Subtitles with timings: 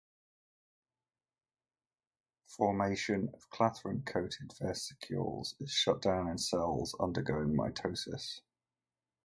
[2.47, 8.41] Formation of clathrin-coated vesicles is shut down in cells undergoing mitosis.